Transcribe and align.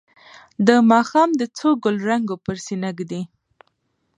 د 0.67 0.69
ماښام 0.91 1.29
د 1.39 1.41
څو 1.57 1.69
ګلرنګو 1.83 2.35
پر 2.45 2.55
سینه 2.65 2.89
ږدي 2.97 3.21